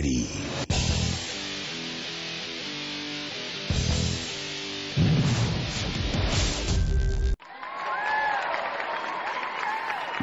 [0.00, 0.26] ready.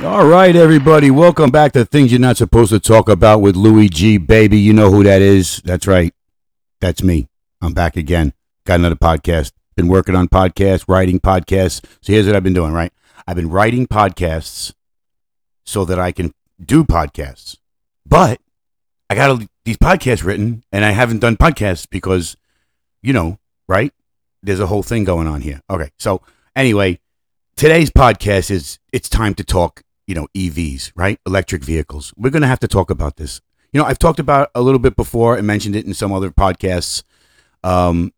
[0.03, 3.89] All right, everybody, welcome back to Things You're Not Supposed to Talk About with Louis
[3.89, 4.17] G.
[4.17, 5.61] Baby, you know who that is.
[5.63, 6.13] That's right.
[6.81, 7.27] That's me.
[7.61, 8.33] I'm back again.
[8.65, 9.51] Got another podcast.
[9.75, 11.83] Been working on podcasts, writing podcasts.
[12.01, 12.91] So here's what I've been doing, right?
[13.27, 14.73] I've been writing podcasts
[15.65, 17.57] so that I can do podcasts.
[18.05, 18.39] But
[19.09, 22.35] I got these podcasts written and I haven't done podcasts because,
[23.01, 23.93] you know, right?
[24.43, 25.61] There's a whole thing going on here.
[25.69, 25.89] Okay.
[25.97, 26.21] So
[26.55, 26.99] anyway,
[27.55, 31.19] today's podcast is it's time to talk, you know, EVs, right?
[31.25, 32.13] Electric vehicles.
[32.17, 33.41] We're going to have to talk about this.
[33.71, 36.31] You know, I've talked about a little bit before and mentioned it in some other
[36.31, 37.03] podcasts.
[37.63, 38.13] Um,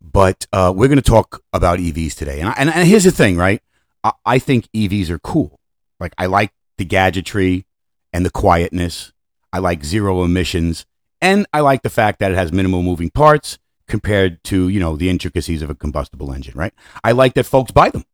[0.00, 2.40] but uh, we're going to talk about EVs today.
[2.40, 3.62] And, I, and, and here's the thing, right?
[4.04, 5.58] I, I think EVs are cool.
[5.98, 7.66] Like, I like the gadgetry
[8.12, 9.12] and the quietness.
[9.56, 10.84] I like zero emissions.
[11.22, 14.96] And I like the fact that it has minimal moving parts compared to, you know,
[14.96, 16.74] the intricacies of a combustible engine, right?
[17.02, 18.04] I like that folks buy them.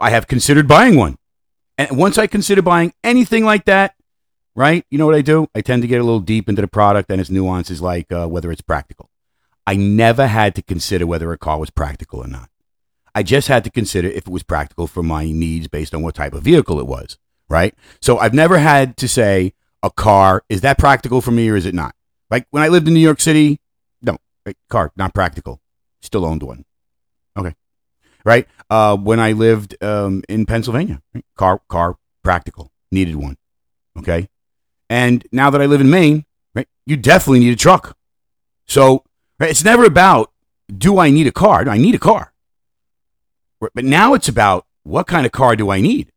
[0.00, 1.18] I have considered buying one.
[1.76, 3.94] And once I consider buying anything like that,
[4.54, 4.86] right?
[4.90, 5.48] You know what I do?
[5.54, 8.26] I tend to get a little deep into the product and its nuances, like uh,
[8.26, 9.10] whether it's practical.
[9.66, 12.48] I never had to consider whether a car was practical or not.
[13.14, 16.14] I just had to consider if it was practical for my needs based on what
[16.14, 17.18] type of vehicle it was,
[17.50, 17.74] right?
[18.00, 19.52] So I've never had to say
[19.84, 21.94] a car, is that practical for me or is it not?
[22.30, 23.60] Like when I lived in New York City,
[24.00, 24.16] no,
[24.70, 25.60] car, not practical.
[26.00, 26.64] Still owned one.
[27.36, 27.54] Okay.
[28.24, 28.48] Right?
[28.70, 31.02] Uh, when I lived um, in Pennsylvania,
[31.36, 33.36] car, car, practical, needed one.
[33.98, 34.28] Okay.
[34.88, 37.96] And now that I live in Maine, right, you definitely need a truck.
[38.66, 39.04] So
[39.38, 40.32] right, it's never about
[40.74, 41.64] do I need a car?
[41.64, 42.32] Do I need a car.
[43.74, 46.10] But now it's about what kind of car do I need?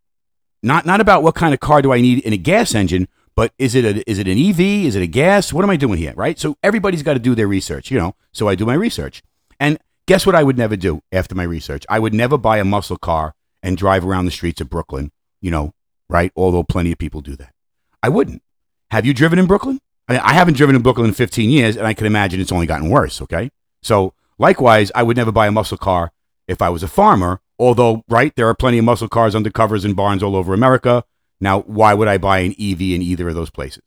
[0.64, 3.08] Not not about what kind of car do I need in a gas engine,
[3.38, 4.60] but is it a, is it an EV?
[4.60, 5.54] Is it a gas?
[5.54, 6.14] What am I doing here?
[6.16, 6.40] Right.
[6.40, 8.16] So everybody's got to do their research, you know.
[8.34, 9.22] So I do my research,
[9.60, 10.34] and guess what?
[10.34, 11.86] I would never do after my research.
[11.88, 15.52] I would never buy a muscle car and drive around the streets of Brooklyn, you
[15.52, 15.74] know,
[16.10, 16.32] right?
[16.36, 17.54] Although plenty of people do that.
[18.02, 18.42] I wouldn't.
[18.90, 19.80] Have you driven in Brooklyn?
[20.08, 22.52] I, mean, I haven't driven in Brooklyn in 15 years, and I can imagine it's
[22.52, 23.22] only gotten worse.
[23.22, 23.52] Okay.
[23.84, 26.12] So likewise, I would never buy a muscle car
[26.48, 27.42] if I was a farmer.
[27.60, 31.04] Although, right, there are plenty of muscle cars under covers in barns all over America.
[31.40, 33.84] Now, why would I buy an EV in either of those places?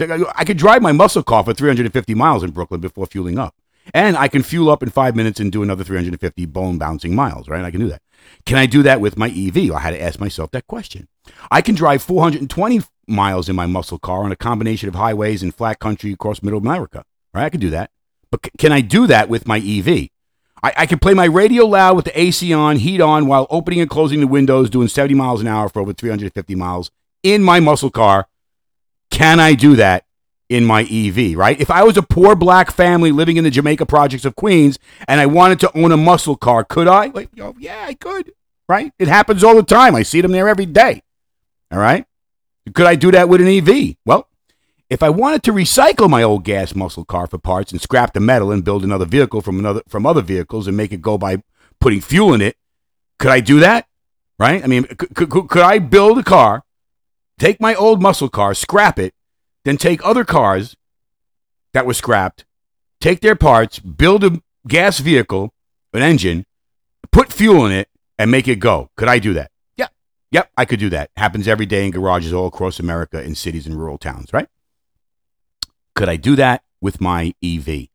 [0.00, 3.54] I could drive my muscle car for 350 miles in Brooklyn before fueling up.
[3.92, 7.48] And I can fuel up in five minutes and do another 350 bone bouncing miles,
[7.48, 7.64] right?
[7.64, 8.02] I can do that.
[8.46, 9.72] Can I do that with my EV?
[9.72, 11.08] I had to ask myself that question.
[11.50, 15.54] I can drive 420 miles in my muscle car on a combination of highways and
[15.54, 17.44] flat country across middle America, right?
[17.44, 17.90] I can do that.
[18.30, 20.08] But c- can I do that with my EV?
[20.62, 23.80] I, I can play my radio loud with the AC on, heat on, while opening
[23.80, 26.90] and closing the windows, doing 70 miles an hour for over 350 miles
[27.22, 28.26] in my muscle car.
[29.10, 30.04] Can I do that
[30.48, 31.60] in my EV, right?
[31.60, 35.20] If I was a poor black family living in the Jamaica projects of Queens and
[35.20, 37.06] I wanted to own a muscle car, could I?
[37.06, 38.32] Like, yeah, I could,
[38.68, 38.92] right?
[38.98, 39.94] It happens all the time.
[39.94, 41.02] I see them there every day.
[41.70, 42.04] All right.
[42.74, 43.96] Could I do that with an EV?
[44.04, 44.28] Well,
[44.90, 48.20] if I wanted to recycle my old gas muscle car for parts and scrap the
[48.20, 51.42] metal and build another vehicle from another from other vehicles and make it go by
[51.78, 52.56] putting fuel in it,
[53.18, 53.86] could I do that?
[54.38, 54.62] Right?
[54.62, 56.64] I mean, could, could, could I build a car,
[57.38, 59.14] take my old muscle car, scrap it,
[59.64, 60.76] then take other cars
[61.72, 62.44] that were scrapped,
[63.00, 65.54] take their parts, build a gas vehicle,
[65.92, 66.46] an engine,
[67.12, 68.90] put fuel in it, and make it go?
[68.96, 69.50] Could I do that?
[69.76, 69.88] Yeah.
[70.32, 71.10] Yep, I could do that.
[71.16, 74.48] Happens every day in garages all across America in cities and rural towns, right?
[75.94, 77.88] Could I do that with my EV?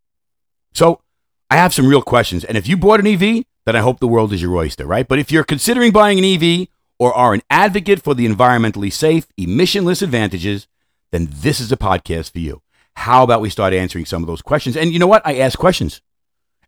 [0.73, 1.01] So
[1.49, 2.43] I have some real questions.
[2.43, 5.07] And if you bought an EV, then I hope the world is your oyster, right?
[5.07, 6.67] But if you're considering buying an EV
[6.99, 10.67] or are an advocate for the environmentally safe, emissionless advantages,
[11.11, 12.61] then this is a podcast for you.
[12.95, 14.77] How about we start answering some of those questions?
[14.77, 15.25] And you know what?
[15.25, 16.01] I ask questions.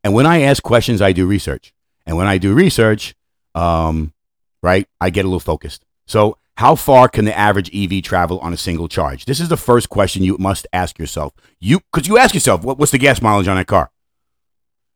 [0.04, 1.74] And when I ask questions, I do research.
[2.06, 3.16] And when I do research,
[3.56, 4.14] um,
[4.62, 5.86] right, I get a little focused.
[6.06, 9.26] So how far can the average EV travel on a single charge?
[9.26, 11.34] This is the first question you must ask yourself.
[11.60, 13.92] You because you ask yourself, what, what's the gas mileage on that car?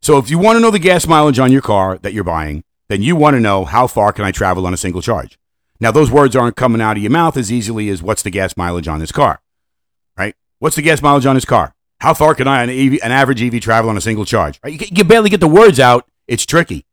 [0.01, 2.63] So if you want to know the gas mileage on your car that you're buying,
[2.89, 5.37] then you want to know how far can I travel on a single charge.
[5.79, 8.57] Now those words aren't coming out of your mouth as easily as what's the gas
[8.57, 9.39] mileage on this car,
[10.17, 10.35] right?
[10.57, 11.75] What's the gas mileage on this car?
[11.99, 14.59] How far can I an, EV, an average EV travel on a single charge?
[14.63, 14.81] Right?
[14.81, 16.09] You, you barely get the words out.
[16.27, 16.87] It's tricky.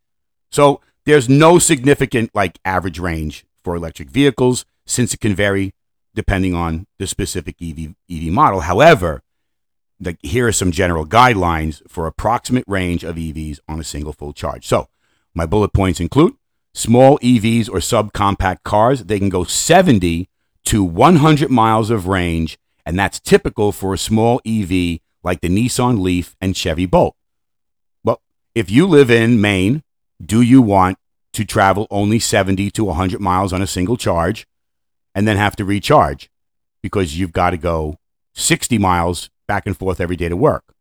[0.50, 5.74] So there's no significant like average range for electric vehicles since it can vary
[6.14, 8.60] depending on the specific EV, EV model.
[8.60, 9.22] However,
[10.00, 14.32] the, here are some general guidelines for approximate range of EVs on a single full
[14.32, 14.66] charge.
[14.66, 14.88] So,
[15.34, 16.34] my bullet points include
[16.74, 19.04] small EVs or subcompact cars.
[19.04, 20.28] They can go 70
[20.64, 26.00] to 100 miles of range and that's typical for a small EV like the Nissan
[26.00, 27.14] Leaf and Chevy Bolt.
[28.02, 28.22] Well,
[28.54, 29.82] if you live in Maine,
[30.24, 30.98] do you want
[31.38, 34.44] to travel only 70 to 100 miles on a single charge
[35.14, 36.28] and then have to recharge
[36.82, 37.96] because you've got to go
[38.34, 40.74] 60 miles back and forth every day to work?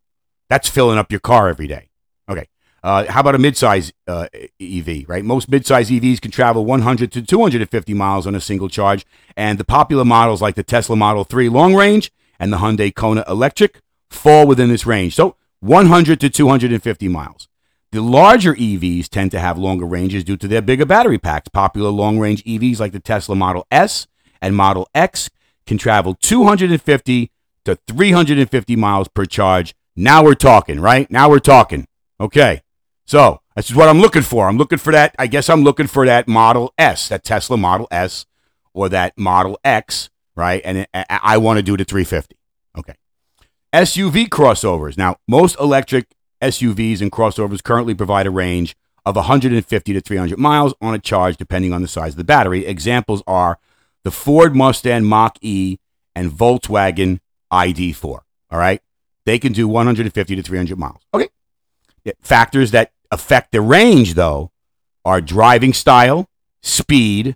[0.50, 1.90] That's filling up your car every day.
[2.28, 2.48] Okay.
[2.82, 4.26] Uh, how about a midsize uh,
[4.60, 5.24] EV, right?
[5.24, 9.06] Most midsize EVs can travel 100 to 250 miles on a single charge,
[9.36, 13.24] and the popular models like the Tesla Model 3 long range and the Hyundai Kona
[13.28, 15.14] electric fall within this range.
[15.14, 17.48] So 100 to 250 miles.
[17.92, 21.48] The larger EVs tend to have longer ranges due to their bigger battery packs.
[21.48, 24.08] Popular long range EVs like the Tesla Model S
[24.42, 25.30] and Model X
[25.66, 27.32] can travel 250
[27.66, 29.74] to 350 miles per charge.
[29.96, 31.10] Now we're talking, right?
[31.10, 31.88] Now we're talking.
[32.20, 32.62] Okay.
[33.06, 34.50] So this is what I'm looking for.
[34.50, 35.16] I'm looking for that.
[35.18, 38.26] I guess I'm looking for that Model S, that Tesla Model S,
[38.74, 40.62] or that Model X, right?
[40.66, 42.38] And I, I want to do the 350.
[42.78, 42.96] Okay.
[43.74, 44.98] SUV crossovers.
[44.98, 46.08] Now, most electric
[46.42, 48.76] SUVs and crossovers currently provide a range
[49.06, 52.66] of 150 to 300 miles on a charge, depending on the size of the battery.
[52.66, 53.58] Examples are
[54.04, 55.78] the Ford Mustang Mach E
[56.16, 57.20] and Volkswagen
[57.52, 58.06] ID4.
[58.06, 58.82] All right.
[59.26, 61.02] They can do 150 to 300 miles.
[61.14, 61.30] Okay.
[62.22, 64.52] Factors that affect the range, though,
[65.04, 66.30] are driving style,
[66.62, 67.36] speed,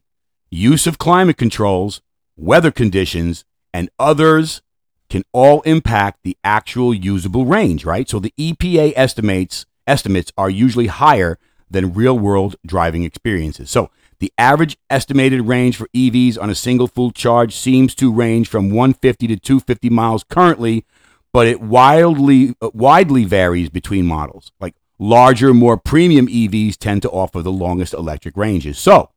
[0.49, 2.01] use of climate controls,
[2.37, 4.61] weather conditions, and others
[5.11, 8.07] can all impact the actual usable range, right?
[8.07, 11.37] So the EPA estimates estimates are usually higher
[11.69, 13.69] than real-world driving experiences.
[13.69, 18.47] So the average estimated range for EVs on a single full charge seems to range
[18.47, 20.85] from 150 to 250 miles currently,
[21.33, 24.53] but it wildly uh, widely varies between models.
[24.61, 28.79] Like larger, more premium EVs tend to offer the longest electric ranges.
[28.79, 29.09] So,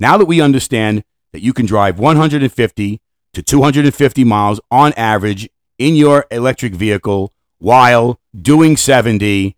[0.00, 3.00] now that we understand that you can drive 150
[3.34, 5.48] to 250 miles on average
[5.78, 9.56] in your electric vehicle while doing 70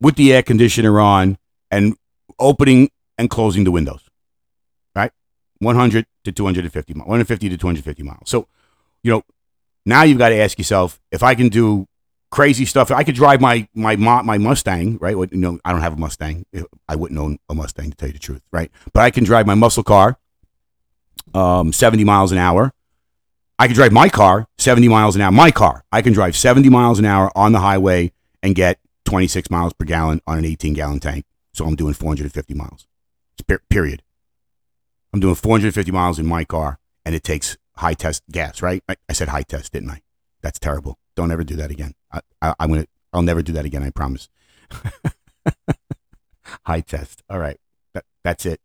[0.00, 1.38] with the air conditioner on
[1.70, 1.96] and
[2.38, 4.02] opening and closing the windows.
[4.94, 5.12] Right?
[5.58, 8.18] 100 to 250 miles, 150 to 250 miles.
[8.26, 8.48] So,
[9.02, 9.22] you know,
[9.84, 11.86] now you've got to ask yourself if I can do
[12.30, 12.90] crazy stuff.
[12.90, 15.16] I could drive my my my Mustang, right?
[15.16, 16.44] You know, I don't have a Mustang.
[16.88, 18.70] I wouldn't own a Mustang to tell you the truth, right?
[18.92, 20.18] But I can drive my muscle car,
[21.34, 22.72] um, 70 miles an hour.
[23.58, 25.32] I can drive my car 70 miles an hour.
[25.32, 28.12] My car, I can drive 70 miles an hour on the highway
[28.42, 31.24] and get 26 miles per gallon on an 18 gallon tank.
[31.52, 32.86] So I'm doing 450 miles.
[33.70, 34.02] Period.
[35.12, 38.82] I'm doing 450 miles in my car, and it takes high test gas, right?
[38.88, 40.02] I, said high test, didn't I?
[40.42, 40.98] That's terrible.
[41.14, 41.94] Don't ever do that again.
[42.12, 42.86] I, I, I'm gonna.
[43.12, 43.82] I'll never do that again.
[43.82, 44.28] I promise.
[46.66, 47.22] high test.
[47.30, 47.58] All right.
[47.94, 48.60] That, that's it.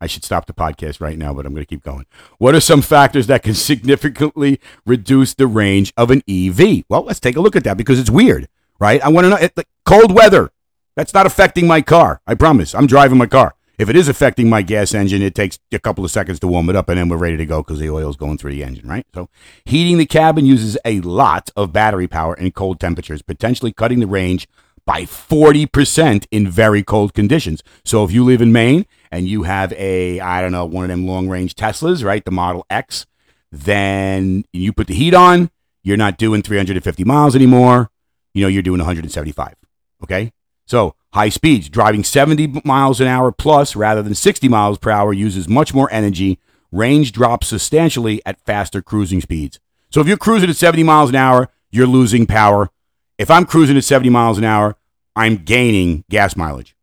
[0.00, 2.06] I should stop the podcast right now, but I'm going to keep going.
[2.38, 6.84] What are some factors that can significantly reduce the range of an EV?
[6.88, 8.48] Well, let's take a look at that because it's weird,
[8.78, 9.02] right?
[9.02, 10.50] I want to know it, like, cold weather.
[10.96, 12.20] That's not affecting my car.
[12.26, 12.74] I promise.
[12.74, 13.54] I'm driving my car.
[13.76, 16.70] If it is affecting my gas engine, it takes a couple of seconds to warm
[16.70, 18.88] it up and then we're ready to go because the oil's going through the engine,
[18.88, 19.04] right?
[19.14, 19.28] So,
[19.64, 24.06] heating the cabin uses a lot of battery power in cold temperatures, potentially cutting the
[24.06, 24.46] range
[24.86, 27.64] by 40% in very cold conditions.
[27.84, 30.90] So, if you live in Maine and you have a, I don't know, one of
[30.90, 32.24] them long range Teslas, right?
[32.24, 33.06] The Model X,
[33.50, 35.50] then you put the heat on,
[35.82, 37.90] you're not doing 350 miles anymore.
[38.32, 39.54] You know, you're doing 175.
[40.02, 40.32] Okay.
[40.66, 45.12] So, High speeds, driving 70 miles an hour plus rather than 60 miles per hour
[45.12, 46.40] uses much more energy.
[46.72, 49.60] Range drops substantially at faster cruising speeds.
[49.90, 52.70] So if you're cruising at 70 miles an hour, you're losing power.
[53.16, 54.74] If I'm cruising at 70 miles an hour,
[55.14, 56.74] I'm gaining gas mileage.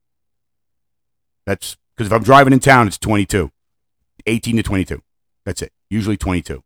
[1.46, 3.52] That's because if I'm driving in town, it's 22,
[4.26, 5.04] 18 to 22.
[5.46, 5.72] That's it.
[5.88, 6.56] Usually 22.
[6.56, 6.64] All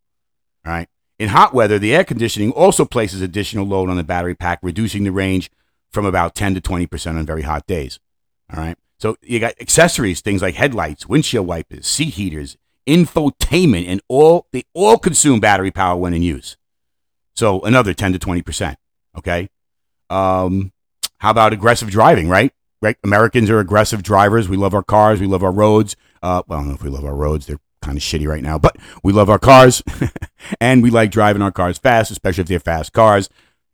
[0.66, 0.88] right.
[1.20, 5.04] In hot weather, the air conditioning also places additional load on the battery pack, reducing
[5.04, 5.52] the range
[5.92, 8.00] from about 10 to 20% on very hot days.
[8.50, 8.78] All right.
[8.98, 12.56] So you got accessories, things like headlights, windshield wipers, seat heaters,
[12.88, 16.56] infotainment, and all they all consume battery power when in use.
[17.36, 18.76] So another 10 to 20%.
[19.18, 19.50] Okay.
[20.10, 20.72] Um,
[21.18, 22.54] how about aggressive driving, right?
[22.82, 22.98] Right.
[23.04, 24.48] Americans are aggressive drivers.
[24.48, 25.20] We love our cars.
[25.20, 25.96] We love our roads.
[26.22, 27.46] Uh, well, I don't know if we love our roads.
[27.46, 29.84] They're kind of shitty right now, but we love our cars
[30.62, 33.30] and we like driving our cars fast, especially if they're fast cars.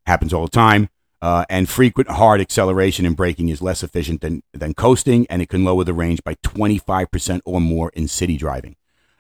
[0.06, 0.90] Happens all the time.
[1.22, 5.50] Uh, and frequent hard acceleration and braking is less efficient than, than coasting, and it
[5.50, 8.76] can lower the range by 25% or more in city driving.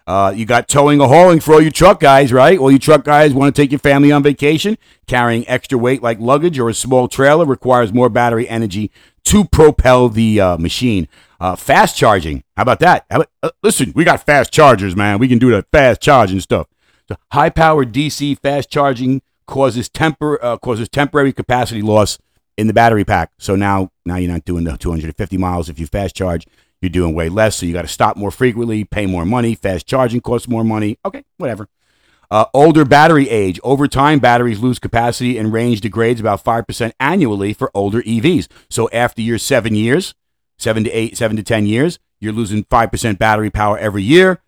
[0.08, 2.58] Uh, you got towing or hauling for all you truck guys, right?
[2.58, 4.78] All you truck guys want to take your family on vacation.
[5.06, 8.92] Carrying extra weight like luggage or a small trailer requires more battery energy
[9.25, 11.08] to propel the uh, machine.
[11.40, 13.06] Uh, fast charging, how about that?
[13.10, 15.18] How about, uh, listen, we got fast chargers, man.
[15.18, 16.68] We can do the fast charging stuff.
[17.08, 22.20] So high power DC fast charging causes temper uh, causes temporary capacity loss
[22.58, 23.32] in the battery pack.
[23.40, 26.46] So now now you're not doing the 250 miles if you fast charge.
[26.82, 29.54] You're doing way less, so you got to stop more frequently, pay more money.
[29.54, 30.98] Fast charging costs more money.
[31.06, 31.68] Okay, whatever.
[32.32, 33.60] Uh, older battery age.
[33.62, 38.48] Over time, batteries lose capacity and range degrades about 5% annually for older EVs.
[38.70, 40.16] So after your seven years,
[40.58, 44.42] seven to eight, seven to 10 years, you're losing 5% battery power every year.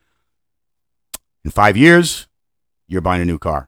[1.44, 2.28] In five years,
[2.88, 3.68] you're buying a new car.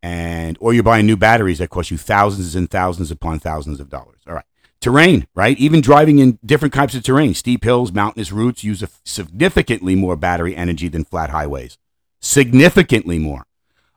[0.00, 3.88] And or you're buying new batteries that cost you thousands and thousands upon thousands of
[3.88, 4.20] dollars.
[4.28, 4.44] All right.
[4.80, 5.58] Terrain, right?
[5.58, 10.54] Even driving in different types of terrain, steep hills, mountainous routes use significantly more battery
[10.54, 11.78] energy than flat highways.
[12.20, 13.46] Significantly more.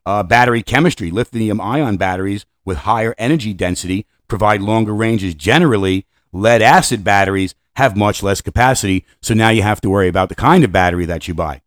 [0.10, 5.36] Uh, battery chemistry, lithium ion batteries with higher energy density provide longer ranges.
[5.36, 10.30] Generally, lead acid batteries have much less capacity, so now you have to worry about
[10.30, 11.62] the kind of battery that you buy.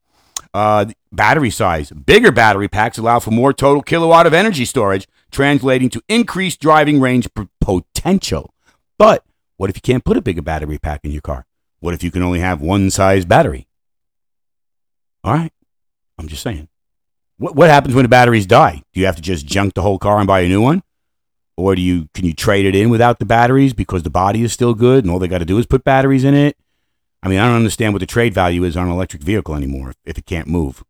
[0.53, 1.93] Uh, battery size.
[1.93, 7.01] Bigger battery packs allow for more total kilowatt of energy storage, translating to increased driving
[7.01, 7.29] range
[7.61, 8.53] potential.
[8.99, 9.25] But
[9.57, 11.47] what if you can't put a bigger battery pack in your car?
[11.79, 13.69] What if you can only have one size battery?
[15.23, 15.53] All right.
[16.19, 16.67] I'm just saying.
[17.43, 18.85] What, what happens when the batteries die?
[18.93, 20.85] Do you have to just junk the whole car and buy a new one?
[21.57, 24.53] Or do you can you trade it in without the batteries because the body is
[24.53, 26.57] still good and all they got to do is put batteries in it?
[27.21, 29.91] I mean, I don't understand what the trade value is on an electric vehicle anymore
[29.91, 30.85] if if it can't move.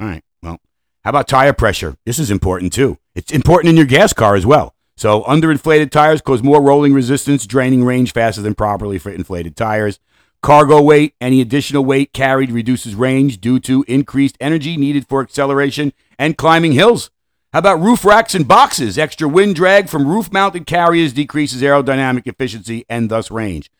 [0.00, 0.24] All right.
[0.42, 0.58] Well,
[1.04, 1.98] how about tire pressure?
[2.06, 2.96] This is important too.
[3.14, 4.74] It's important in your gas car as well.
[4.96, 10.00] So, underinflated tires cause more rolling resistance, draining range faster than properly inflated tires.
[10.44, 15.90] Cargo weight, any additional weight carried reduces range due to increased energy needed for acceleration
[16.18, 17.10] and climbing hills.
[17.54, 18.98] How about roof racks and boxes?
[18.98, 23.70] Extra wind drag from roof mounted carriers decreases aerodynamic efficiency and thus range.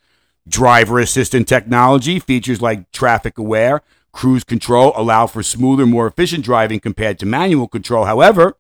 [0.49, 6.80] Driver assistant technology, features like traffic aware, cruise control allow for smoother, more efficient driving
[6.80, 8.06] compared to manual control.
[8.06, 8.56] However,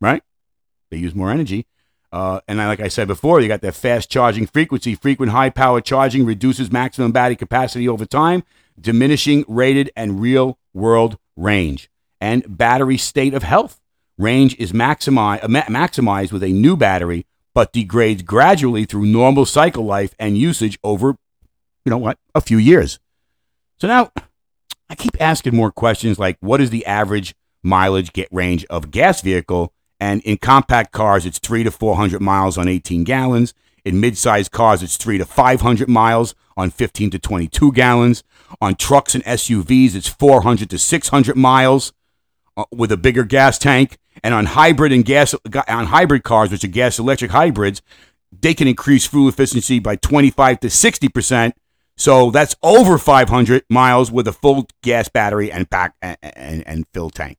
[0.00, 0.22] right,
[0.90, 1.66] they use more energy.
[2.12, 4.94] Uh, and like I said before, you got that fast charging frequency.
[4.94, 8.44] Frequent high power charging reduces maximum battery capacity over time,
[8.78, 11.90] diminishing rated and real world range
[12.20, 13.80] and battery state of health.
[14.18, 19.84] Range is maximi- ma- maximized with a new battery but degrades gradually through normal cycle
[19.84, 21.16] life and usage over,
[21.84, 22.98] you know what, a few years.
[23.78, 24.10] So now
[24.88, 29.20] I keep asking more questions like what is the average mileage get range of gas
[29.20, 29.72] vehicle?
[30.02, 33.54] And in compact cars, it's three to 400 miles on 18 gallons.
[33.84, 38.24] In mid-sized cars, it's three to 500 miles on 15 to 22 gallons.
[38.60, 41.92] On trucks and SUVs, it's 400 to 600 miles
[42.56, 43.96] uh, with a bigger gas tank.
[44.24, 45.36] And on hybrid and gas
[45.68, 47.80] on hybrid cars, which are gas electric hybrids,
[48.32, 51.54] they can increase fuel efficiency by 25 to 60 percent.
[51.96, 56.86] So that's over 500 miles with a full gas battery and pack and, and, and
[56.92, 57.38] fill tank.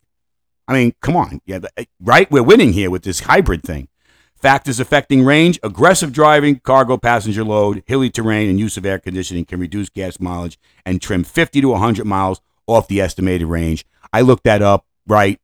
[0.67, 2.29] I mean, come on, yeah, eh, right?
[2.31, 3.89] We're winning here with this hybrid thing.
[4.35, 9.45] Factors affecting range: aggressive driving, cargo passenger load, hilly terrain, and use of air conditioning
[9.45, 13.85] can reduce gas mileage and trim 50 to 100 miles off the estimated range.
[14.11, 14.85] I looked that up.
[15.05, 15.39] Right,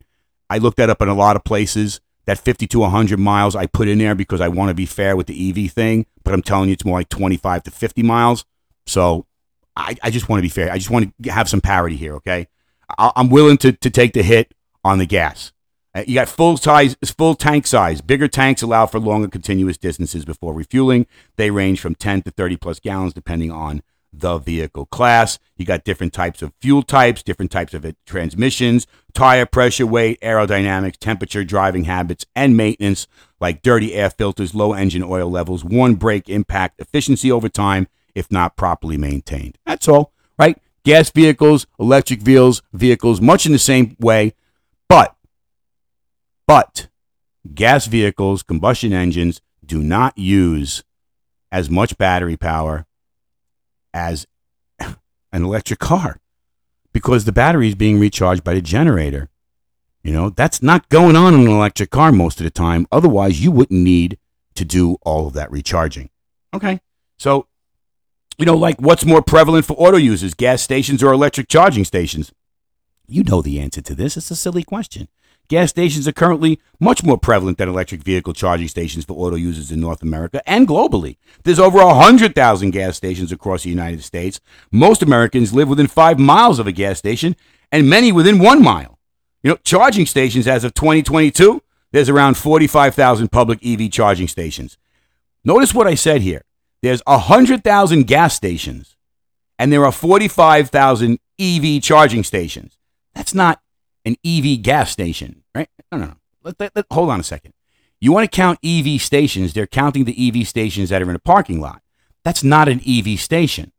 [0.50, 2.00] I looked that up in a lot of places.
[2.26, 5.16] That 50 to 100 miles I put in there because I want to be fair
[5.16, 8.46] with the EV thing, but I'm telling you it's more like 25 to 50 miles.
[8.86, 9.26] So
[9.76, 10.72] I, I just want to be fair.
[10.72, 12.48] I just want to have some parity here, okay?
[13.00, 15.51] I, I'm willing to, to take the hit on the gas.
[15.93, 18.01] Uh, you got full size, full tank size.
[18.01, 21.07] Bigger tanks allow for longer continuous distances before refueling.
[21.36, 23.81] They range from 10 to 30 plus gallons depending on
[24.13, 25.39] the vehicle class.
[25.55, 30.98] You got different types of fuel types, different types of transmissions, tire pressure, weight, aerodynamics,
[30.98, 33.07] temperature, driving habits, and maintenance,
[33.39, 38.31] like dirty air filters, low engine oil levels, one brake impact, efficiency over time, if
[38.31, 39.57] not properly maintained.
[39.65, 40.57] That's all, right?
[40.83, 44.33] Gas vehicles, electric vehicles, vehicles, much in the same way,
[44.89, 45.15] but,
[46.48, 46.88] but,
[47.53, 50.84] gas vehicles, combustion engines do not use
[51.51, 52.86] as much battery power
[53.93, 54.27] as
[54.79, 54.96] an
[55.31, 56.19] electric car
[56.91, 59.29] because the battery is being recharged by the generator.
[60.03, 62.88] You know, that's not going on in an electric car most of the time.
[62.91, 64.17] Otherwise, you wouldn't need
[64.55, 66.10] to do all of that recharging.
[66.53, 66.81] Okay.
[67.17, 67.48] So,
[68.38, 72.31] you know, like what's more prevalent for auto users, gas stations or electric charging stations?
[73.12, 74.18] You know the answer to this.
[74.18, 75.08] It's a silly question.
[75.48, 79.72] Gas stations are currently much more prevalent than electric vehicle charging stations for auto users
[79.72, 81.18] in North America and globally.
[81.44, 84.39] There's over 100,000 gas stations across the United States.
[84.72, 87.36] Most Americans live within five miles of a gas station,
[87.72, 89.00] and many within one mile.
[89.42, 94.78] You know, charging stations as of 2022, there's around 45,000 public EV charging stations.
[95.44, 96.44] Notice what I said here.
[96.84, 98.96] There's 100,000 gas stations,
[99.58, 102.78] and there are 45,000 EV charging stations.
[103.13, 103.62] That's not
[104.06, 105.70] an EV gas station, right?
[105.92, 106.16] No, no, no.
[106.44, 107.54] Let, let, let, hold on a second.
[108.00, 109.54] You want to count EV stations?
[109.54, 111.82] They're counting the EV stations that are in a parking lot.
[112.24, 113.72] That's not an EV station.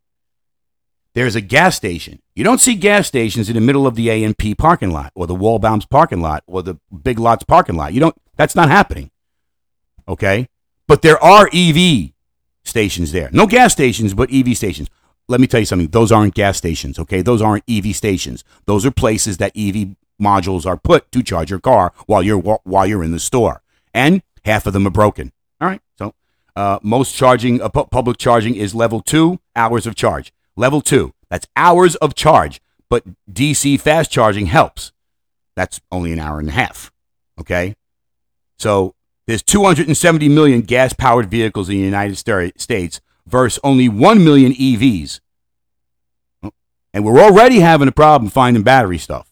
[1.14, 2.20] There's a gas station.
[2.34, 5.34] You don't see gas stations in the middle of the A&P parking lot or the
[5.34, 7.92] Waldbaum's parking lot or the Big Lots parking lot.
[7.92, 8.16] You don't.
[8.36, 9.10] That's not happening.
[10.06, 10.48] Okay,
[10.86, 12.12] but there are EV
[12.64, 13.28] stations there.
[13.32, 14.88] No gas stations, but EV stations.
[15.30, 15.88] Let me tell you something.
[15.88, 16.98] Those aren't gas stations.
[16.98, 18.42] Okay, those aren't EV stations.
[18.66, 22.84] Those are places that EV modules are put to charge your car while you're while
[22.84, 23.62] you're in the store,
[23.94, 25.30] and half of them are broken.
[25.60, 26.14] All right, so
[26.56, 30.32] uh, most charging, uh, public charging is level two, hours of charge.
[30.56, 34.90] Level two, that's hours of charge, but DC fast charging helps.
[35.54, 36.90] That's only an hour and a half.
[37.40, 37.76] Okay,
[38.58, 38.96] so
[39.28, 45.20] there's 270 million gas powered vehicles in the United States versus only 1 million EVs.
[46.92, 49.30] And we're already having a problem finding battery stuff.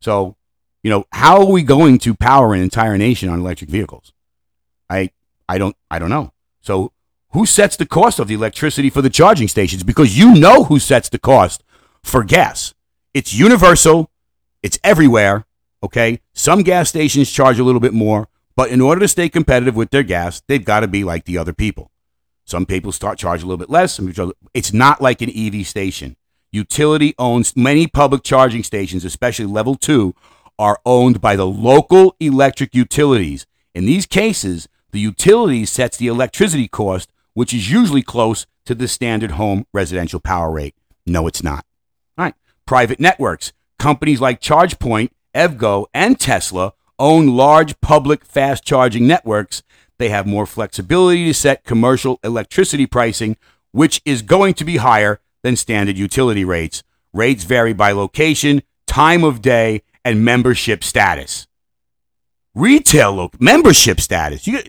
[0.00, 0.36] So,
[0.82, 4.12] you know, how are we going to power an entire nation on electric vehicles?
[4.90, 5.10] I
[5.48, 6.32] I don't I don't know.
[6.60, 6.92] So,
[7.32, 10.78] who sets the cost of the electricity for the charging stations because you know who
[10.78, 11.62] sets the cost
[12.02, 12.74] for gas.
[13.12, 14.10] It's universal.
[14.62, 15.44] It's everywhere,
[15.82, 16.20] okay?
[16.32, 19.90] Some gas stations charge a little bit more, but in order to stay competitive with
[19.90, 21.90] their gas, they've got to be like the other people.
[22.48, 24.00] Some people start charging a little bit less.
[24.54, 26.16] It's not like an EV station.
[26.50, 30.14] Utility owns many public charging stations, especially level two,
[30.58, 33.44] are owned by the local electric utilities.
[33.74, 38.88] In these cases, the utility sets the electricity cost, which is usually close to the
[38.88, 40.74] standard home residential power rate.
[41.04, 41.66] No, it's not.
[42.16, 42.34] All right.
[42.64, 43.52] Private networks.
[43.78, 49.62] Companies like ChargePoint, EVgo, and Tesla own large public fast charging networks,
[49.98, 53.36] they have more flexibility to set commercial electricity pricing,
[53.72, 56.82] which is going to be higher than standard utility rates.
[57.12, 61.46] Rates vary by location, time of day, and membership status.
[62.54, 64.46] Retail lo- membership status.
[64.46, 64.62] You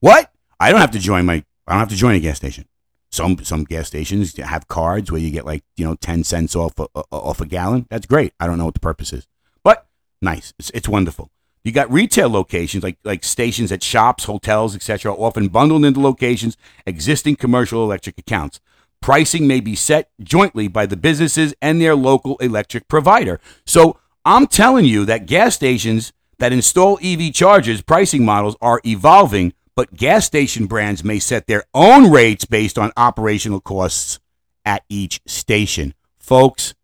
[0.00, 0.30] what?
[0.60, 1.44] I don't have to join my.
[1.66, 2.66] I don't have to join a gas station.
[3.10, 6.78] Some some gas stations have cards where you get like you know ten cents off
[6.78, 7.86] a, off a gallon.
[7.90, 8.32] That's great.
[8.40, 9.26] I don't know what the purpose is,
[9.62, 9.86] but
[10.20, 10.54] nice.
[10.58, 11.30] It's, it's wonderful.
[11.64, 16.56] You got retail locations like like stations at shops, hotels, etc., often bundled into locations
[16.86, 18.60] existing commercial electric accounts.
[19.00, 23.40] Pricing may be set jointly by the businesses and their local electric provider.
[23.66, 29.52] So I'm telling you that gas stations that install EV chargers pricing models are evolving,
[29.76, 34.18] but gas station brands may set their own rates based on operational costs
[34.64, 35.94] at each station.
[36.18, 36.74] Folks,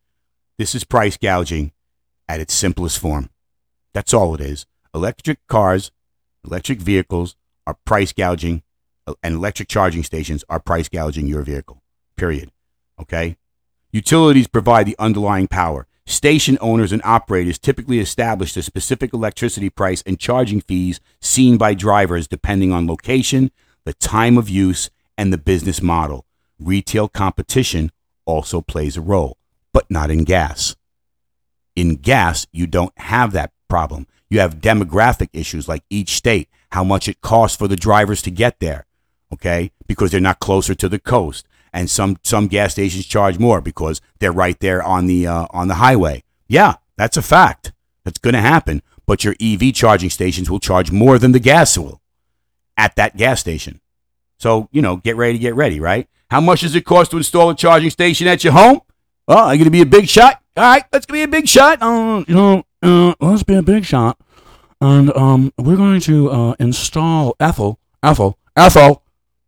[0.59, 1.73] this is price gouging
[2.29, 3.31] at its simplest form.
[3.95, 4.67] That's all it is.
[4.95, 5.91] Electric cars,
[6.45, 8.63] electric vehicles are price gouging,
[9.07, 11.83] uh, and electric charging stations are price gouging your vehicle.
[12.17, 12.51] Period.
[13.01, 13.37] Okay?
[13.93, 15.87] Utilities provide the underlying power.
[16.07, 21.75] Station owners and operators typically establish the specific electricity price and charging fees seen by
[21.75, 23.51] drivers depending on location,
[23.85, 26.25] the time of use, and the business model.
[26.59, 27.93] Retail competition
[28.25, 29.37] also plays a role,
[29.73, 30.77] but not in gas.
[31.77, 34.07] In gas, you don't have that problem.
[34.31, 38.31] You have demographic issues like each state, how much it costs for the drivers to
[38.31, 38.87] get there,
[39.33, 39.73] okay?
[39.87, 41.47] Because they're not closer to the coast.
[41.73, 45.69] And some some gas stations charge more because they're right there on the uh, on
[45.69, 46.25] the highway.
[46.49, 47.73] Yeah, that's a fact.
[48.05, 48.83] That's going to happen.
[49.07, 52.01] But your EV charging stations will charge more than the gas will
[52.77, 53.81] at that gas station.
[54.39, 56.09] So you know, get ready get ready, right?
[56.31, 58.81] How much does it cost to install a charging station at your home?
[59.27, 60.41] Oh, I'm going to be a big shot.
[60.57, 61.83] All right, let's be a big shot.
[61.83, 64.19] Uh, you know, uh, let's be a big shot.
[64.81, 69.03] And um, we're going to uh, install Ethel, Ethel, Ethel.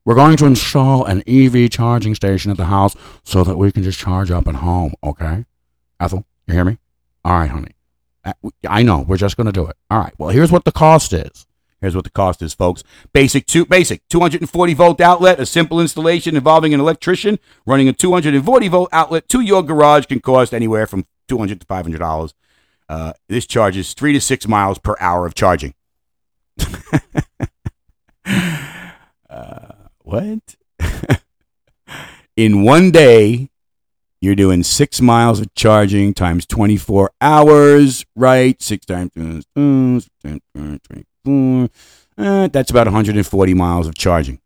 [0.04, 3.82] We're going to install an EV charging station at the house so that we can
[3.82, 4.94] just charge up at home.
[5.04, 5.44] Okay,
[6.00, 6.78] Ethel, you hear me?
[7.24, 7.74] All right, honey.
[8.24, 8.32] Uh,
[8.68, 9.04] I know.
[9.06, 9.76] We're just going to do it.
[9.90, 10.12] All right.
[10.18, 11.46] Well, here's what the cost is.
[11.80, 12.82] Here's what the cost is, folks.
[13.12, 18.68] Basic two basic 240 volt outlet, a simple installation involving an electrician running a 240
[18.68, 22.34] volt outlet to your garage can cost anywhere from 200 to 500 dollars.
[22.90, 25.74] Uh, this charges three to six miles per hour of charging.
[29.30, 29.72] uh,
[30.02, 30.56] what?
[32.36, 33.48] In one day,
[34.20, 38.60] you're doing six miles of charging times 24 hours, right?
[38.60, 40.00] Six times, uh,
[42.48, 44.40] that's about 140 miles of charging.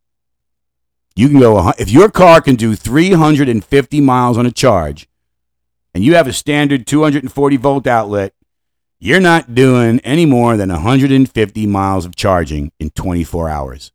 [1.16, 5.08] You can go, if your car can do 350 miles on a charge,
[5.94, 8.34] and you have a standard 240 volt outlet,
[8.98, 13.92] you're not doing any more than 150 miles of charging in 24 hours.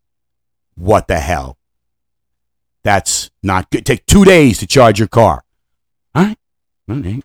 [0.76, 1.58] What the hell?
[2.84, 3.86] That's not good.
[3.86, 5.44] Take two days to charge your car.
[6.16, 6.38] All right.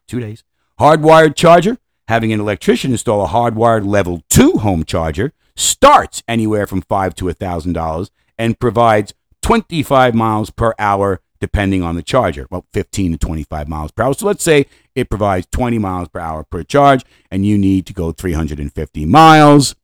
[0.08, 0.44] Two days.
[0.80, 6.82] Hardwired charger having an electrician install a hardwired level 2 home charger starts anywhere from
[6.82, 12.46] 5 to a $1,000 and provides 25 miles per hour depending on the charger.
[12.50, 14.14] Well, 15 to 25 miles per hour.
[14.14, 17.92] So let's say it provides 20 miles per hour per charge and you need to
[17.92, 19.74] go 350 miles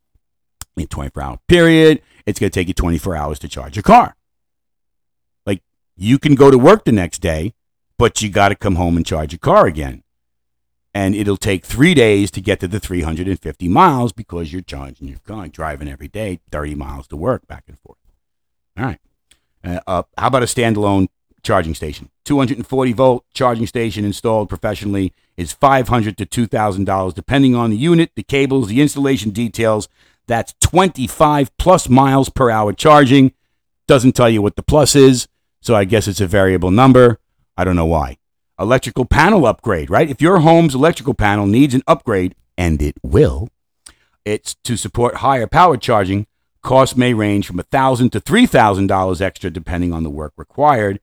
[0.78, 2.00] in 24 hour period.
[2.24, 4.16] It's going to take you 24 hours to charge your car.
[5.44, 5.62] Like
[5.98, 7.52] you can go to work the next day,
[7.98, 10.02] but you got to come home and charge your car again.
[10.94, 15.18] And it'll take three days to get to the 350 miles because you're charging your
[15.18, 17.98] car, driving every day 30 miles to work back and forth.
[18.78, 19.00] All right.
[19.62, 21.08] Uh, uh, how about a standalone
[21.42, 22.10] charging station?
[22.24, 28.12] 240 volt charging station installed professionally is 500 to 2000 dollars depending on the unit,
[28.14, 29.88] the cables, the installation details.
[30.26, 33.32] That's 25 plus miles per hour charging.
[33.88, 35.26] Doesn't tell you what the plus is,
[35.60, 37.18] so I guess it's a variable number.
[37.56, 38.18] I don't know why.
[38.58, 40.08] Electrical panel upgrade, right?
[40.08, 43.48] If your home's electrical panel needs an upgrade, and it will,
[44.24, 46.26] it's to support higher power charging.
[46.62, 51.00] Costs may range from 1,000 to $3,000 extra depending on the work required.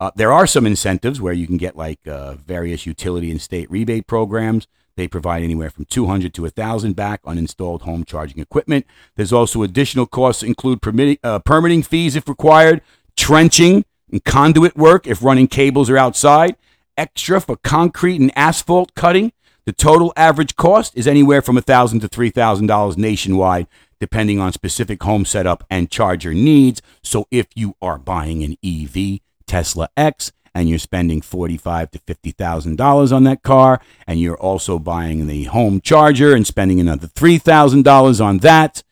[0.00, 3.70] Uh, there are some incentives where you can get like uh, various utility and state
[3.70, 4.66] rebate programs.
[4.96, 8.86] They provide anywhere from 200 to 1000 back on installed home charging equipment.
[9.16, 12.80] There's also additional costs include permitting, uh, permitting fees if required,
[13.14, 16.56] trenching and conduit work if running cables are outside,
[16.96, 19.32] extra for concrete and asphalt cutting.
[19.66, 23.66] The total average cost is anywhere from 1,000 to $3,000 nationwide,
[24.00, 26.80] depending on specific home setup and charger needs.
[27.02, 32.30] So if you are buying an EV, Tesla X, and you're spending forty-five to fifty
[32.30, 37.08] thousand dollars on that car, and you're also buying the home charger and spending another
[37.08, 38.84] three thousand dollars on that,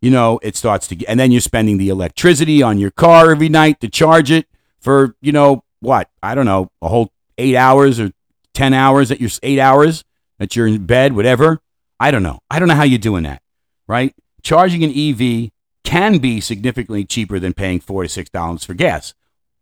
[0.00, 3.30] you know, it starts to get, and then you're spending the electricity on your car
[3.30, 4.46] every night to charge it
[4.80, 8.10] for, you know, what I don't know, a whole eight hours or
[8.54, 10.02] ten hours that you're eight hours
[10.38, 11.60] that you're in bed, whatever.
[12.00, 12.40] I don't know.
[12.50, 13.42] I don't know how you're doing that,
[13.86, 14.14] right?
[14.42, 15.50] Charging an EV
[15.84, 19.12] can be significantly cheaper than paying four to six dollars for gas,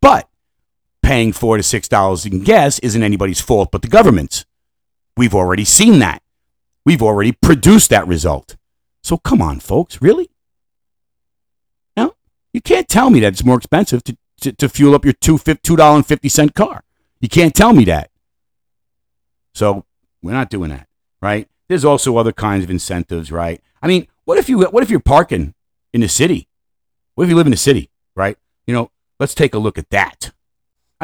[0.01, 0.29] but
[1.05, 4.47] paying four to six dollars in gas isn't anybody's fault but the government's.
[5.17, 6.23] We've already seen that.
[6.85, 8.57] We've already produced that result.
[9.03, 10.31] So come on, folks, really?
[11.97, 12.15] Now,
[12.53, 15.39] you can't tell me that it's more expensive to, to, to fuel up your two
[15.77, 16.83] dollar and fifty cent car.
[17.21, 18.11] You can't tell me that.
[19.55, 19.85] So
[20.23, 20.89] we're not doing that,
[21.23, 21.49] right?
[21.69, 23.61] There's also other kinds of incentives, right?
[23.83, 25.55] I mean, what if you what if you're parking
[25.93, 26.49] in the city?
[27.15, 28.37] What if you live in the city, right?
[28.67, 28.91] You know,
[29.21, 30.33] let's take a look at that.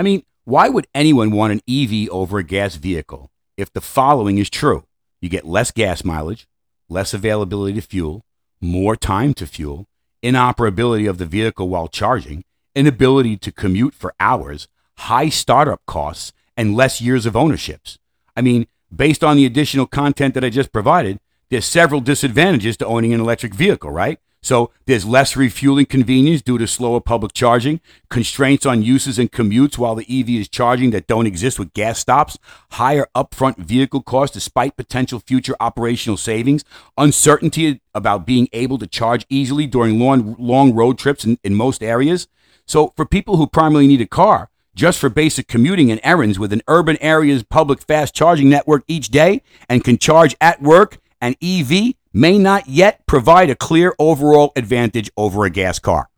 [0.01, 4.39] I mean, why would anyone want an EV over a gas vehicle if the following
[4.39, 4.85] is true?
[5.21, 6.49] You get less gas mileage,
[6.89, 8.25] less availability to fuel,
[8.63, 9.89] more time to fuel,
[10.23, 14.69] inoperability of the vehicle while charging, inability to commute for hours,
[15.01, 17.99] high startup costs, and less years of ownerships.
[18.35, 22.87] I mean, based on the additional content that I just provided, there's several disadvantages to
[22.87, 24.19] owning an electric vehicle, right?
[24.43, 29.77] So there's less refueling convenience due to slower public charging, constraints on uses and commutes
[29.77, 32.39] while the EV is charging that don't exist with gas stops,
[32.73, 36.65] higher upfront vehicle costs despite potential future operational savings,
[36.97, 41.83] uncertainty about being able to charge easily during long, long road trips in, in most
[41.83, 42.27] areas.
[42.67, 46.53] So for people who primarily need a car, just for basic commuting and errands with
[46.53, 51.35] an urban area's public fast charging network each day and can charge at work, an
[51.43, 56.09] EV may not yet provide a clear overall advantage over a gas car,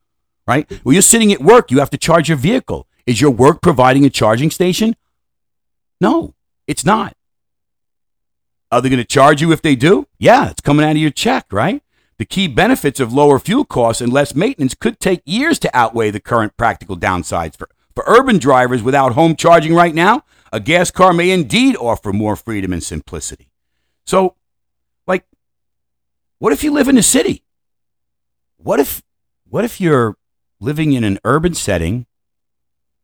[0.47, 0.71] right?
[0.83, 2.87] When you're sitting at work, you have to charge your vehicle.
[3.07, 4.97] Is your work providing a charging station?
[6.01, 6.35] No,
[6.67, 7.17] it's not.
[8.71, 10.07] Are they going to charge you if they do?
[10.19, 11.83] Yeah, it's coming out of your check, right?
[12.19, 16.11] The key benefits of lower fuel costs and less maintenance could take years to outweigh
[16.11, 17.57] the current practical downsides.
[17.59, 22.13] For, for urban drivers without home charging right now, a gas car may indeed offer
[22.13, 23.51] more freedom and simplicity.
[24.07, 24.37] So,
[25.07, 25.25] like,
[26.43, 27.45] what if you live in a city?
[28.57, 29.01] What if
[29.49, 30.17] what if you're
[30.59, 32.05] living in an urban setting?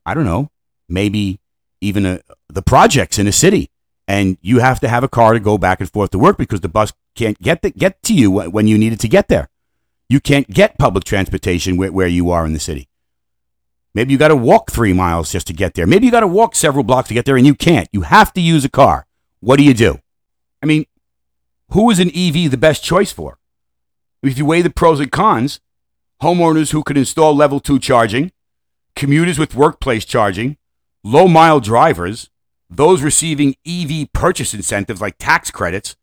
[0.04, 0.50] I don't know,
[0.88, 1.38] maybe
[1.80, 3.70] even a, the projects in a city,
[4.08, 6.62] and you have to have a car to go back and forth to work because
[6.62, 9.48] the bus can't get the, get to you when you needed to get there.
[10.08, 12.88] You can't get public transportation where, where you are in the city.
[13.94, 15.86] Maybe you got to walk three miles just to get there.
[15.86, 17.88] Maybe you got to walk several blocks to get there, and you can't.
[17.92, 19.06] You have to use a car.
[19.38, 20.00] What do you do?
[20.60, 20.86] I mean,
[21.70, 23.38] who is an EV the best choice for?
[24.22, 25.60] If you weigh the pros and cons,
[26.22, 28.32] homeowners who could install level two charging,
[28.96, 30.56] commuters with workplace charging,
[31.04, 32.30] low mile drivers,
[32.70, 35.96] those receiving EV purchase incentives like tax credits,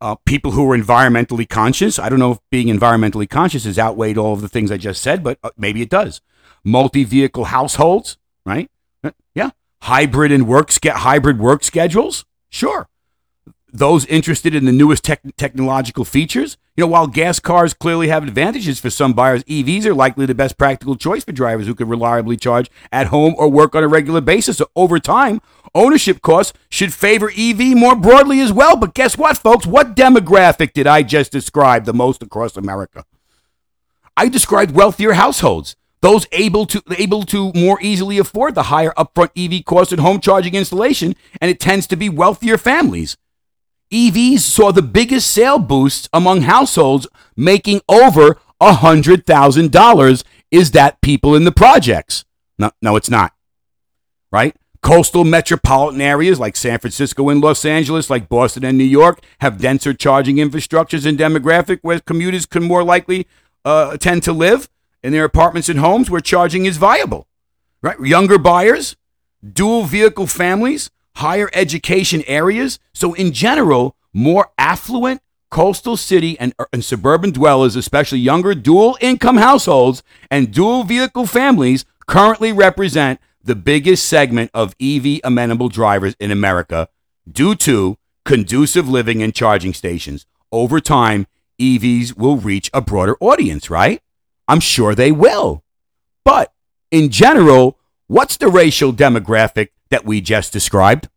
[0.00, 1.98] uh, people who are environmentally conscious.
[1.98, 5.02] I don't know if being environmentally conscious has outweighed all of the things I just
[5.02, 6.20] said, but uh, maybe it does.
[6.62, 8.70] Multi vehicle households, right?
[9.02, 9.50] Uh, yeah.
[9.82, 12.88] Hybrid and work ske- hybrid work schedules, sure
[13.72, 16.56] those interested in the newest tech technological features.
[16.76, 20.34] You know, while gas cars clearly have advantages for some buyers, EVs are likely the
[20.34, 23.88] best practical choice for drivers who can reliably charge at home or work on a
[23.88, 24.58] regular basis.
[24.58, 25.40] So over time,
[25.74, 28.76] ownership costs should favor EV more broadly as well.
[28.76, 29.66] But guess what, folks?
[29.66, 33.04] What demographic did I just describe the most across America?
[34.16, 39.30] I described wealthier households those able to able to more easily afford the higher upfront
[39.36, 43.16] EV cost and home charging installation, and it tends to be wealthier families.
[43.96, 51.44] EVs saw the biggest sale boosts among households making over $100,000 is that people in
[51.44, 52.26] the projects.
[52.58, 53.32] No, no, it's not.
[54.30, 54.54] Right?
[54.82, 59.58] Coastal metropolitan areas like San Francisco and Los Angeles, like Boston and New York, have
[59.58, 63.26] denser charging infrastructures and demographic where commuters can more likely
[63.64, 64.68] uh, tend to live
[65.02, 67.26] in their apartments and homes where charging is viable.
[67.80, 67.98] Right?
[67.98, 68.94] Younger buyers,
[69.42, 72.78] dual vehicle families, higher education areas.
[72.94, 79.36] So, in general, more affluent coastal city and, and suburban dwellers, especially younger dual income
[79.36, 86.30] households and dual vehicle families, currently represent the biggest segment of EV amenable drivers in
[86.30, 86.88] America
[87.30, 90.26] due to conducive living and charging stations.
[90.50, 91.26] Over time,
[91.60, 94.02] EVs will reach a broader audience, right?
[94.48, 95.62] I'm sure they will.
[96.24, 96.52] But
[96.90, 101.08] in general, what's the racial demographic that we just described?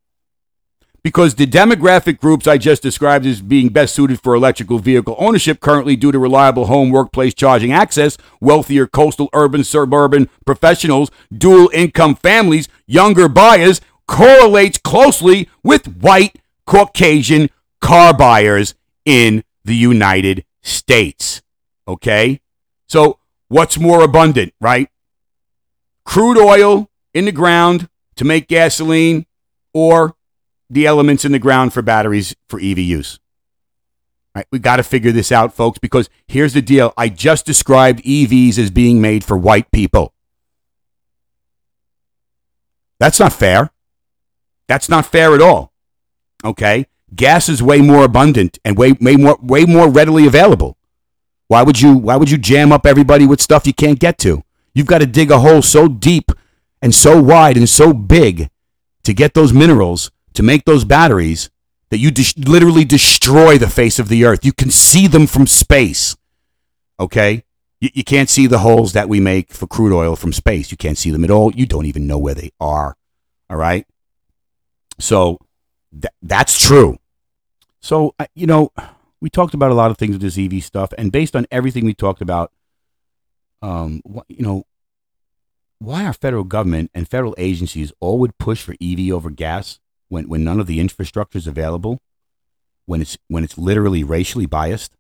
[1.02, 5.62] Because the demographic groups I just described as being best suited for electrical vehicle ownership
[5.62, 12.15] currently due to reliable home workplace charging access, wealthier coastal urban suburban professionals, dual income
[12.15, 17.49] families, younger buyers correlates closely with white Caucasian
[17.80, 18.75] car buyers
[19.06, 21.41] in the United States.
[21.88, 22.41] Okay?
[22.88, 24.89] So, what's more abundant, right?
[26.10, 29.28] Crude oil in the ground to make gasoline
[29.76, 30.15] or
[30.67, 33.19] the elements in the ground for batteries for EV use.
[34.34, 36.95] Right, we got to figure this out, folks, because here's the deal.
[36.98, 40.15] I just described EVs as being made for white people.
[43.00, 43.69] That's not fair.
[44.67, 45.74] That's not fair at all.
[46.43, 46.88] Okay?
[47.13, 50.76] Gas is way more abundant and way, way more way more readily available.
[51.50, 54.43] Why would you why would you jam up everybody with stuff you can't get to?
[54.80, 56.32] You've got to dig a hole so deep
[56.82, 58.50] and so wide and so big
[59.04, 61.50] to get those minerals to make those batteries
[61.89, 64.46] that you de- literally destroy the face of the earth.
[64.46, 66.15] You can see them from space.
[66.98, 67.44] Okay?
[67.82, 70.72] You, you can't see the holes that we make for crude oil from space.
[70.72, 71.52] You can't see them at all.
[71.54, 72.96] You don't even know where they are.
[73.50, 73.86] All right?
[74.98, 75.39] So
[75.92, 77.00] th- that's true.
[77.82, 78.72] So, you know,
[79.20, 81.84] we talked about a lot of things with this EV stuff, and based on everything
[81.84, 82.54] we talked about,
[83.62, 84.63] um, you know,
[85.80, 90.28] why our federal government and federal agencies all would push for EV over gas when,
[90.28, 92.02] when none of the infrastructure is available,
[92.86, 94.94] when it's when it's literally racially biased,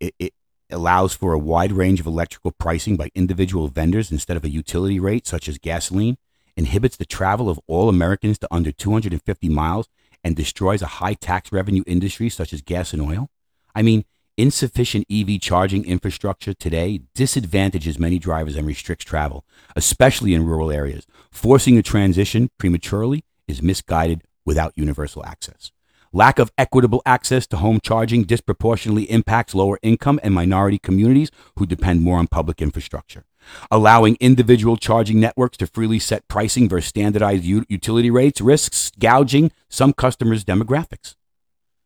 [0.00, 0.34] it, it
[0.70, 4.98] allows for a wide range of electrical pricing by individual vendors instead of a utility
[4.98, 6.16] rate such as gasoline,
[6.56, 9.88] inhibits the travel of all Americans to under 250 miles,
[10.24, 13.28] and destroys a high tax revenue industry such as gas and oil.
[13.74, 14.04] I mean,
[14.36, 19.44] insufficient EV charging infrastructure today disadvantages many drivers and restricts travel,
[19.76, 21.06] especially in rural areas.
[21.30, 25.70] Forcing a transition prematurely is misguided without universal access.
[26.14, 31.64] Lack of equitable access to home charging disproportionately impacts lower income and minority communities who
[31.64, 33.24] depend more on public infrastructure.
[33.70, 39.94] Allowing individual charging networks to freely set pricing versus standardized utility rates risks gouging some
[39.94, 41.14] customers' demographics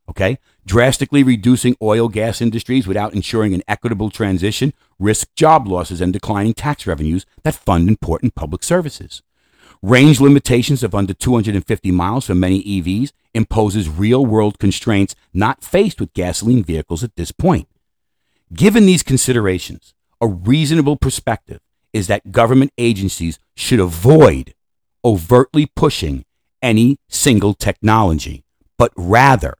[0.08, 0.38] okay?
[0.64, 6.54] Drastically reducing oil gas industries without ensuring an equitable transition risks job losses and declining
[6.54, 9.22] tax revenues that fund important public services.
[9.82, 16.00] Range limitations of under 250 miles for many EVs imposes real world constraints not faced
[16.00, 17.68] with gasoline vehicles at this point.
[18.52, 21.60] Given these considerations, a reasonable perspective
[21.92, 24.54] is that government agencies should avoid
[25.04, 26.24] overtly pushing
[26.62, 28.44] any single technology,
[28.78, 29.56] but rather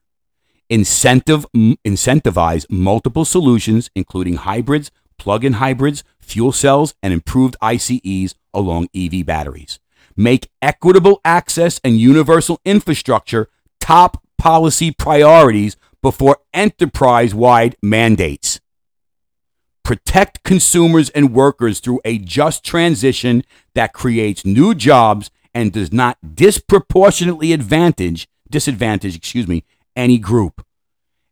[0.69, 8.89] incentive, incentivize multiple solutions, including hybrids, plug in hybrids, fuel cells, and improved ICEs along
[8.95, 9.79] EV batteries.
[10.17, 13.49] Make equitable access and universal infrastructure
[13.81, 18.61] top policy priorities before enterprise wide mandates.
[19.83, 26.19] Protect consumers and workers through a just transition that creates new jobs and does not
[26.35, 29.65] disproportionately advantage disadvantage, excuse me,
[29.97, 30.65] any group.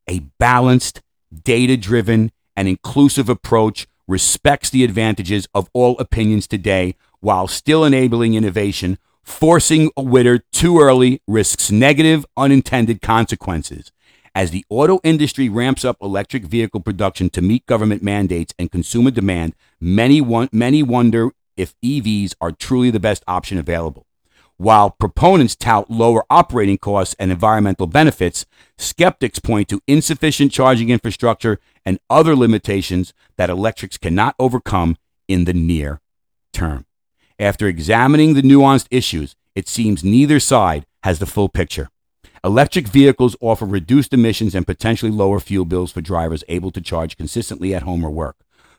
[0.09, 1.03] A balanced,
[1.43, 8.35] data driven, and inclusive approach respects the advantages of all opinions today while still enabling
[8.35, 8.99] innovation.
[9.23, 13.91] Forcing a winner too early risks negative, unintended consequences.
[14.35, 19.11] As the auto industry ramps up electric vehicle production to meet government mandates and consumer
[19.11, 24.07] demand, many, won- many wonder if EVs are truly the best option available.
[24.57, 28.47] While proponents tout lower operating costs and environmental benefits,
[28.79, 35.55] skeptics point to insufficient charging infrastructure and other limitations that electrics cannot overcome in the
[35.55, 36.01] near
[36.53, 36.87] term.
[37.39, 41.89] After examining the nuanced issues, it seems neither side has the full picture.
[42.45, 47.17] Electric vehicles offer reduced emissions and potentially lower fuel bills for drivers able to charge
[47.17, 48.37] consistently at home or work.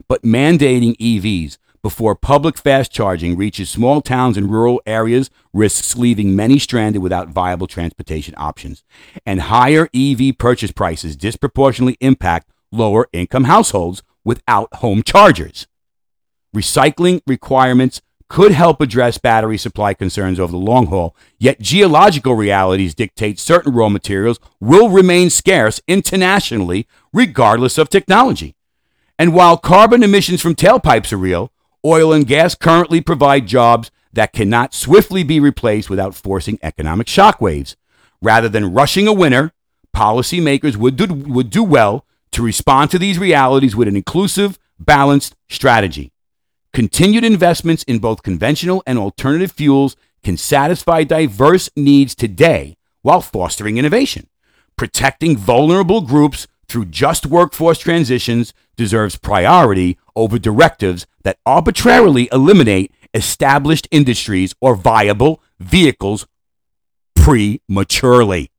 [0.07, 6.35] But mandating EVs before public fast charging reaches small towns and rural areas risks leaving
[6.35, 8.83] many stranded without viable transportation options.
[9.23, 15.67] And higher EV purchase prices disproportionately impact lower income households without home chargers.
[16.55, 22.95] Recycling requirements could help address battery supply concerns over the long haul, yet geological realities
[22.95, 28.55] dictate certain raw materials will remain scarce internationally regardless of technology.
[29.19, 31.51] And while carbon emissions from tailpipes are real,
[31.85, 37.75] oil and gas currently provide jobs that cannot swiftly be replaced without forcing economic shockwaves.
[38.21, 39.53] Rather than rushing a winner,
[39.95, 45.35] policymakers would do, would do well to respond to these realities with an inclusive, balanced
[45.49, 46.11] strategy.
[46.73, 53.77] Continued investments in both conventional and alternative fuels can satisfy diverse needs today while fostering
[53.77, 54.27] innovation.
[54.75, 63.87] Protecting vulnerable groups through just workforce transitions deserves priority over directives that arbitrarily eliminate established
[63.91, 66.27] industries or viable vehicles
[67.15, 68.51] prematurely.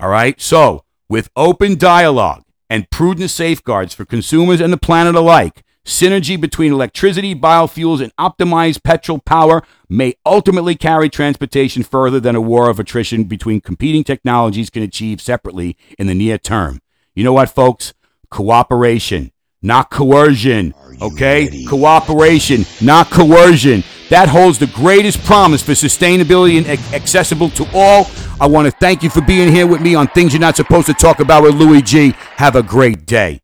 [0.00, 5.64] All right, so with open dialogue and prudent safeguards for consumers and the planet alike,
[5.88, 12.42] Synergy between electricity, biofuels, and optimized petrol power may ultimately carry transportation further than a
[12.42, 16.80] war of attrition between competing technologies can achieve separately in the near term.
[17.14, 17.94] You know what, folks?
[18.30, 20.74] Cooperation, not coercion.
[21.00, 21.44] Okay?
[21.44, 21.66] Ready?
[21.66, 23.82] Cooperation, not coercion.
[24.10, 28.06] That holds the greatest promise for sustainability and accessible to all.
[28.40, 30.86] I want to thank you for being here with me on Things You're Not Supposed
[30.86, 32.14] to Talk About with Louis G.
[32.36, 33.40] Have a great day.